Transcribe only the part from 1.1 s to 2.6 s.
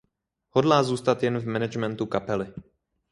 jen v managementu kapely.